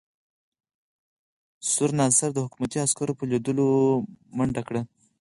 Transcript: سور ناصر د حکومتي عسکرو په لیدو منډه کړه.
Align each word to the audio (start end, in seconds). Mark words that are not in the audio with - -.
سور 1.71 1.89
ناصر 1.99 2.29
د 2.33 2.37
حکومتي 2.45 2.77
عسکرو 2.85 3.17
په 3.19 3.23
لیدو 3.31 3.67
منډه 4.37 4.61
کړه. 4.67 4.81